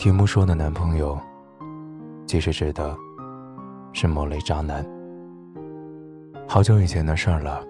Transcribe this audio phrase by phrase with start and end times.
[0.00, 1.20] 题目说的男朋友，
[2.26, 2.96] 其实指的
[3.92, 4.82] 是某类渣男。
[6.48, 7.62] 好久以前的事儿了。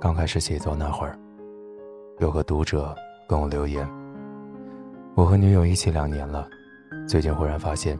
[0.00, 1.18] 刚开始写作那会儿，
[2.20, 2.94] 有个读者
[3.28, 3.84] 跟我留言
[5.16, 6.48] ：“我和女友一起两年了，
[7.08, 7.98] 最近忽然发现，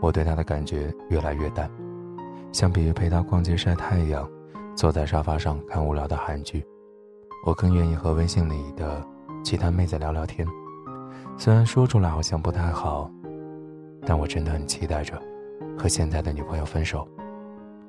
[0.00, 1.70] 我对她的感觉越来越淡。
[2.50, 4.28] 相比于陪她逛街晒太阳，
[4.74, 6.66] 坐在沙发上看无聊的韩剧，
[7.46, 9.00] 我更愿意和微信里的
[9.44, 10.44] 其他妹子聊聊天。
[11.44, 13.10] 虽然说出来好像不太好，
[14.06, 15.20] 但我真的很期待着
[15.76, 17.04] 和现在的女朋友分手。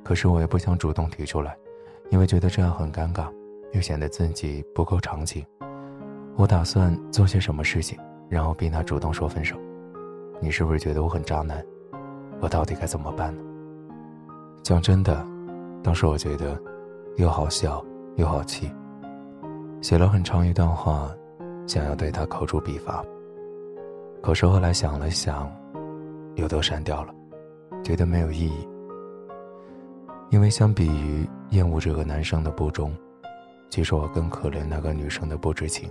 [0.03, 1.55] 可是我也不想主动提出来。”
[2.09, 3.27] 因为觉得这样很尴尬，
[3.73, 5.45] 又显得自己不够长情，
[6.35, 7.95] 我打算做些什么事情，
[8.27, 9.55] 然后逼他主动说分手。
[10.41, 11.63] 你是不是觉得我很渣男？
[12.41, 13.43] 我到底该怎么办呢？
[14.63, 15.24] 讲真的，
[15.84, 16.59] 当时我觉得
[17.18, 18.71] 又好笑又好气，
[19.79, 21.07] 写了很长一段话，
[21.68, 23.05] 想要对他口诛笔伐。
[24.24, 25.52] 可是后来想了想，
[26.35, 27.13] 又都删掉了，
[27.84, 28.65] 觉得没有意义。
[30.30, 32.96] 因为相比于厌恶这个男生的不忠，
[33.70, 35.90] 其实我更可怜那个女生的不知情。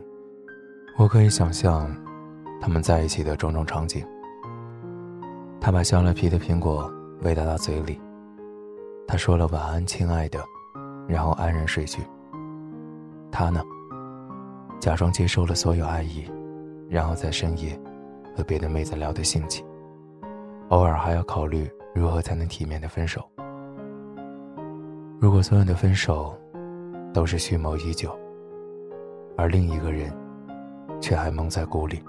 [0.97, 1.95] 我可以想象，
[2.59, 4.03] 他们在一起的种种场景。
[5.61, 8.01] 他把削了皮的苹果喂到他嘴里，
[9.07, 10.43] 他说了晚安，亲爱的，
[11.07, 12.03] 然后安然睡去。
[13.31, 13.63] 他呢，
[14.81, 16.25] 假装接受了所有爱意，
[16.89, 17.79] 然后在深夜
[18.37, 19.65] 和别的妹子聊得兴起，
[20.69, 23.23] 偶尔还要考虑如何才能体面的分手。
[25.21, 26.37] 如果所有的分手
[27.13, 28.11] 都是蓄谋已久，
[29.37, 30.13] 而另一个人
[31.01, 32.03] 却还蒙在鼓里，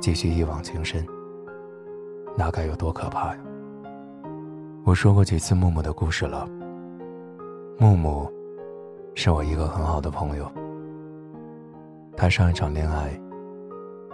[0.00, 1.06] 继续一往情深，
[2.36, 3.38] 那该有多可怕呀！
[4.84, 6.48] 我说过几次木木的故事了。
[7.78, 8.30] 木木
[9.14, 10.50] 是我一个很好的朋友，
[12.16, 13.10] 他上一场恋爱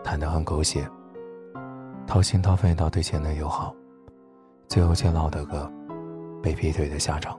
[0.02, 0.86] 谈得很狗血，
[2.06, 3.74] 掏心掏肺到对前男友好，
[4.68, 5.70] 最后却落得个
[6.42, 7.38] 被劈腿的下场。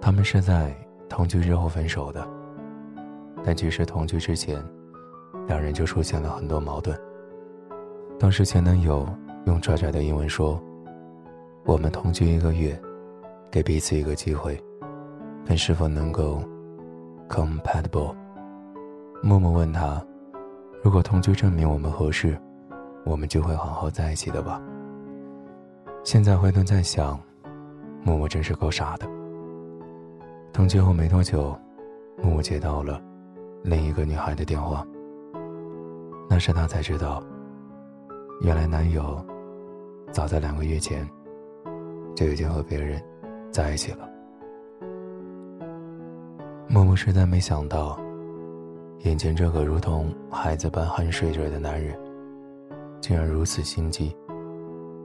[0.00, 0.74] 他们是在
[1.08, 2.26] 同居之后分手的，
[3.44, 4.62] 但其实同居之前，
[5.46, 6.98] 两人就出现了很多矛盾。
[8.18, 9.06] 当时前男友
[9.46, 10.60] 用拽拽的英文说
[11.66, 12.80] ：“我们同居一个月，
[13.50, 14.58] 给彼此一个机会，
[15.44, 16.42] 看是否能够
[17.28, 18.14] compatible。”
[19.22, 20.02] 默默问他
[20.82, 22.40] ：“如果同居证明我们合适，
[23.04, 24.60] 我们就会好好在一起的吧？”
[26.04, 27.18] 现在回头再想，
[28.02, 29.06] 默默真是够傻的。
[30.52, 31.56] 同居后没多久，
[32.22, 33.00] 默默接到了
[33.62, 34.86] 另一个女孩的电话。
[36.28, 37.22] 那时她才知道，
[38.40, 39.24] 原来男友
[40.12, 41.08] 早在两个月前
[42.14, 43.02] 就已经和别人
[43.50, 44.08] 在一起了。
[46.68, 47.98] 默默实在没想到，
[49.00, 51.98] 眼前这个如同孩子般酣睡着的男人，
[53.00, 54.16] 竟然如此心机，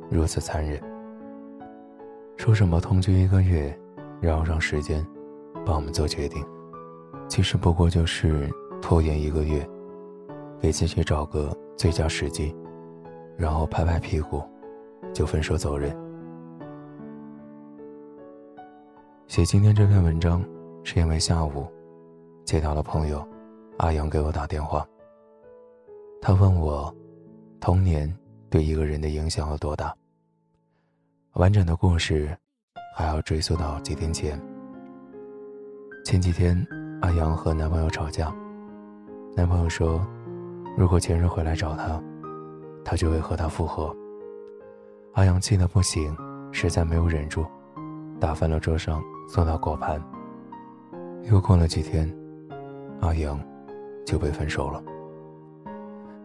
[0.10, 0.82] 如此残忍。
[2.38, 3.78] 说什么同居一个月，
[4.22, 5.06] 然后让时间。
[5.66, 6.46] 帮我们做决定，
[7.30, 8.50] 其实不过就是
[8.82, 9.66] 拖延一个月，
[10.60, 12.54] 给自己找个最佳时机，
[13.38, 14.44] 然后拍拍屁股，
[15.14, 15.98] 就分手走人。
[19.28, 20.44] 写今天这篇文章，
[20.84, 21.66] 是因为下午
[22.44, 23.26] 接到了朋友
[23.78, 24.86] 阿阳给我打电话，
[26.20, 26.94] 他问我
[27.64, 28.14] 童年
[28.50, 29.96] 对一个人的影响有多大。
[31.36, 32.38] 完整的故事
[32.94, 34.38] 还要追溯到几天前。
[36.04, 36.62] 前几天，
[37.00, 38.36] 阿阳和男朋友吵架。
[39.34, 40.06] 男朋友说，
[40.78, 42.04] 如果前任回来找他，
[42.84, 43.96] 他就会和他复合。
[45.14, 46.14] 阿阳气得不行，
[46.52, 47.46] 实在没有忍住，
[48.20, 50.04] 打翻了桌上送到果盘。
[51.32, 52.14] 又过了几天，
[53.00, 53.40] 阿阳
[54.06, 54.84] 就被分手了。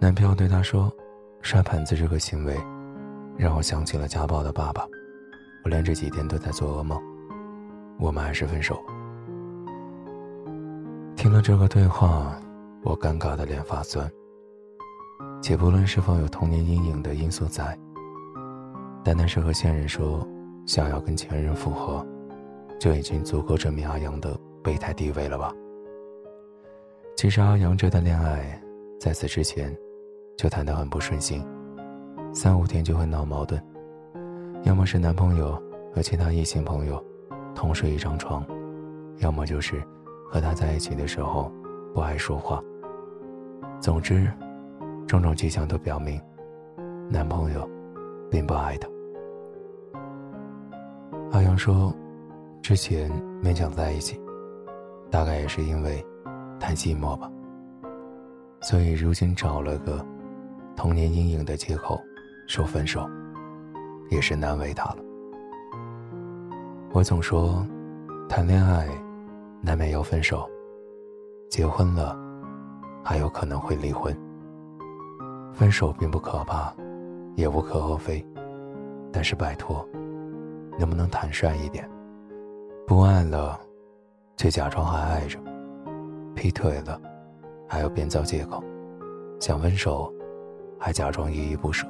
[0.01, 0.93] 男朋友对他说
[1.41, 2.57] ：“摔盘子这个行为，
[3.37, 4.87] 让我想起了家暴的爸爸，
[5.65, 7.01] 我连这几天都在做噩梦。
[7.99, 8.81] 我们还是分手。”
[11.17, 12.39] 听了这个对话，
[12.83, 14.09] 我尴尬的脸发酸。
[15.41, 17.77] 且不论是否有童年阴影的因素在，
[19.05, 20.27] 单单是和现任说
[20.67, 22.05] 想要跟前任复合，
[22.79, 25.53] 就已经足够证明阿阳的备胎地位了吧？
[27.17, 28.61] 其实阿阳这段恋爱，
[29.01, 29.77] 在此之前
[30.39, 31.45] 就谈得很不顺心，
[32.33, 33.61] 三五天就会闹矛盾，
[34.63, 35.61] 要么是男朋友
[35.93, 37.05] 和其他异性朋友
[37.57, 38.43] 同睡一张床，
[39.19, 39.83] 要么就是。
[40.31, 41.51] 和他在一起的时候，
[41.95, 42.63] 不爱说话。
[43.81, 44.31] 总之，
[45.07, 46.21] 种种迹象都表明，
[47.09, 47.67] 男朋友
[48.31, 48.87] 并不爱她。
[51.33, 51.91] 阿阳说，
[52.61, 53.11] 之前
[53.43, 54.21] 勉强在一起，
[55.11, 56.05] 大概也是因为
[56.61, 57.33] 太寂寞吧。
[58.61, 60.05] 所以如今找了个
[60.79, 62.01] 童年阴影的借口
[62.47, 63.05] 说分手，
[64.11, 64.99] 也是难为他了。
[66.93, 67.67] 我总说，
[68.29, 68.87] 谈恋爱
[69.61, 70.49] 难免要分手，
[71.51, 72.17] 结婚了
[73.03, 74.17] 还有可能会离婚。
[75.53, 76.73] 分手并不可怕，
[77.35, 78.25] 也无可厚非，
[79.13, 79.85] 但是拜托，
[80.79, 81.91] 能不能坦率一点？
[82.87, 83.59] 不爱了，
[84.37, 85.41] 却假装还爱着；
[86.37, 87.01] 劈腿了，
[87.67, 88.63] 还要编造借口；
[89.41, 90.15] 想分手，
[90.79, 91.87] 还假装依依不舍，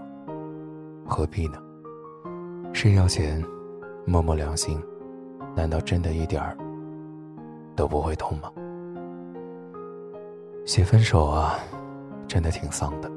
[1.07, 1.59] 何必呢？
[2.73, 3.45] 是要钱？
[4.07, 4.83] 摸摸良心，
[5.55, 6.57] 难道真的一点儿
[7.77, 8.51] 都不会痛吗？
[10.65, 11.59] 写分手啊，
[12.27, 13.11] 真的挺丧的，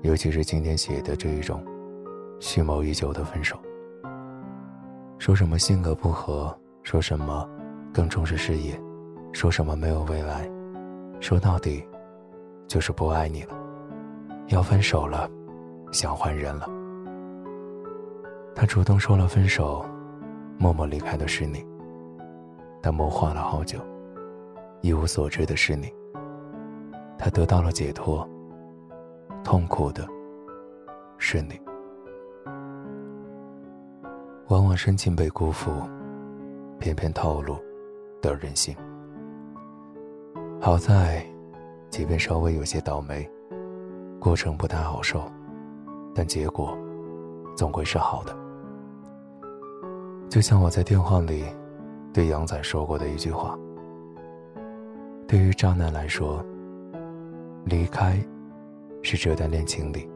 [0.00, 1.62] 尤其是今天写的这一种
[2.40, 3.58] 蓄谋已久的分手。
[5.18, 7.46] 说什么性格不合，说什么
[7.92, 8.80] 更重视事业，
[9.34, 10.50] 说什么没有未来，
[11.20, 11.86] 说到底
[12.66, 13.54] 就是不爱你了，
[14.48, 15.30] 要分手了，
[15.92, 16.66] 想换人了。
[18.54, 19.84] 他主动说了分手。
[20.60, 21.64] 默默离开的是你，
[22.82, 23.78] 他谋划了好久，
[24.80, 25.88] 一无所知的是你。
[27.16, 28.28] 他得到了解脱，
[29.44, 30.04] 痛苦的
[31.16, 31.60] 是你。
[34.48, 35.70] 往往深情被辜负，
[36.80, 37.56] 偏偏透露
[38.20, 38.74] 的任性。
[40.60, 41.24] 好在，
[41.88, 43.30] 即便稍微有些倒霉，
[44.20, 45.22] 过程不太好受，
[46.14, 46.76] 但结果
[47.56, 48.36] 总归是好的。
[50.28, 51.44] 就像我在电话里
[52.12, 53.58] 对杨仔说过的一句话
[55.26, 56.44] ：“对于渣男来说，
[57.64, 58.18] 离开
[59.02, 60.10] 是这段恋情里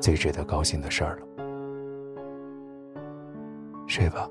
[0.00, 1.26] 最值得高兴的事儿了。”
[3.86, 4.30] 睡吧，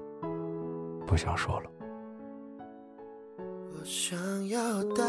[1.05, 1.69] 不想说了。
[3.37, 4.17] 我想
[4.47, 5.03] 要带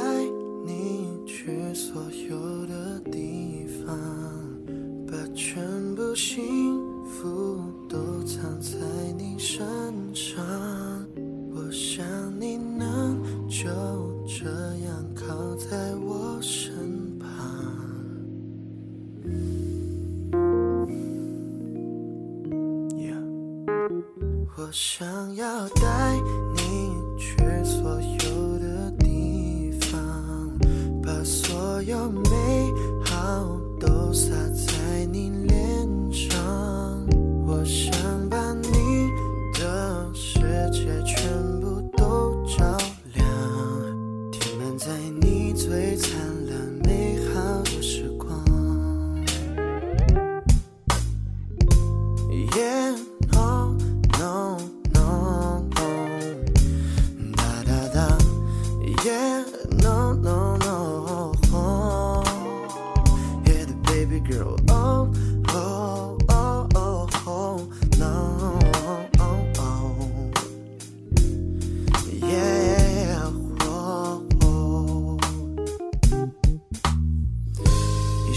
[0.64, 3.96] 你去所有的地方，
[5.06, 5.62] 把全
[5.94, 8.76] 部幸福都藏在
[9.18, 9.58] 你身
[10.14, 10.44] 上。
[11.52, 12.04] 我想
[12.40, 13.66] 你能就
[14.26, 14.46] 这
[14.84, 17.28] 样靠在我身旁。
[24.56, 26.16] 我想要带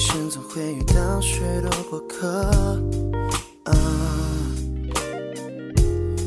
[0.03, 2.27] 生总会遇到许多过客。
[3.63, 3.71] 啊，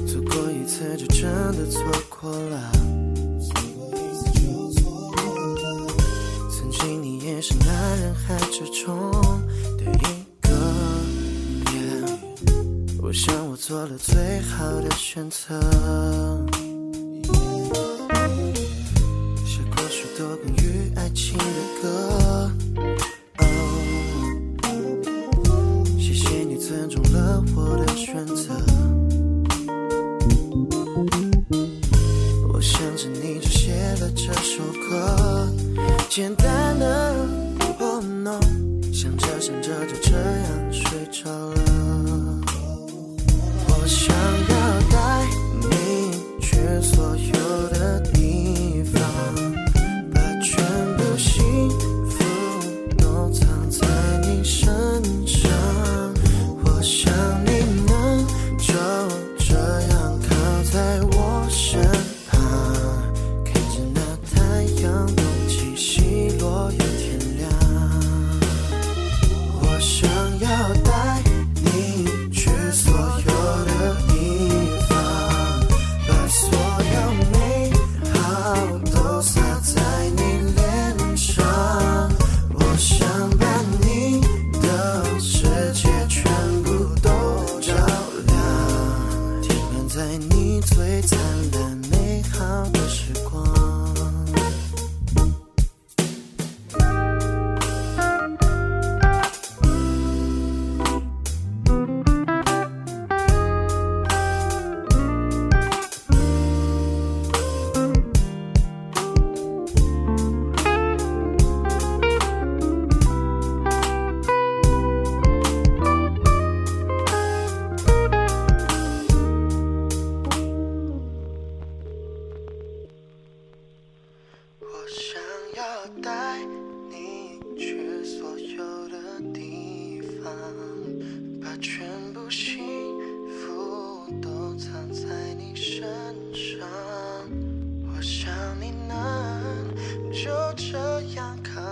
[0.09, 2.73] 错过一次就真的错过了。
[6.51, 7.67] 曾经你也是那
[7.97, 9.11] 人海之中
[9.77, 10.49] 的一个
[13.03, 15.61] 我想我做了最好的选择。
[36.17, 37.15] 简单的
[37.79, 38.41] ，Oh no，
[38.91, 41.76] 想着想着就这样睡着了。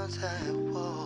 [0.06, 0.28] 在
[0.74, 1.00] 我